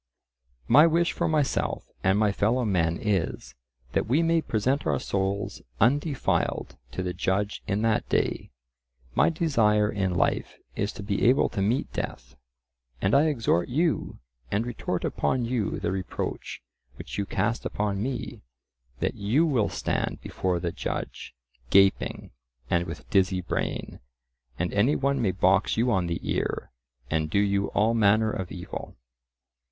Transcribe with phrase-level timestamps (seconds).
[0.67, 3.53] My wish for myself and my fellow men is,
[3.91, 8.49] that we may present our souls undefiled to the judge in that day;
[9.13, 12.35] my desire in life is to be able to meet death.
[12.99, 14.17] And I exhort you,
[14.49, 16.63] and retort upon you the reproach
[16.95, 21.35] which you cast upon me,—that you will stand before the judge,
[21.69, 22.31] gaping,
[22.71, 23.99] and with dizzy brain,
[24.57, 26.71] and any one may box you on the ear,
[27.11, 28.95] and do you all manner of evil.